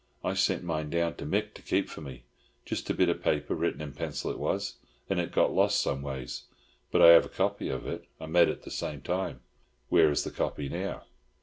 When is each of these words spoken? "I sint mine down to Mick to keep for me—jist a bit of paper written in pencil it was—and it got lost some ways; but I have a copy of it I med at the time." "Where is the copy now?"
"I 0.23 0.33
sint 0.33 0.63
mine 0.63 0.89
down 0.89 1.13
to 1.17 1.27
Mick 1.27 1.53
to 1.53 1.61
keep 1.61 1.87
for 1.87 2.01
me—jist 2.01 2.89
a 2.89 2.93
bit 2.95 3.07
of 3.07 3.21
paper 3.21 3.53
written 3.53 3.81
in 3.81 3.93
pencil 3.93 4.31
it 4.31 4.39
was—and 4.39 5.19
it 5.19 5.31
got 5.31 5.53
lost 5.53 5.79
some 5.79 6.01
ways; 6.01 6.45
but 6.89 7.03
I 7.03 7.09
have 7.09 7.27
a 7.27 7.29
copy 7.29 7.69
of 7.69 7.85
it 7.85 8.05
I 8.19 8.25
med 8.25 8.49
at 8.49 8.63
the 8.63 8.71
time." 9.03 9.41
"Where 9.89 10.09
is 10.09 10.23
the 10.23 10.31
copy 10.31 10.69
now?" 10.69 11.03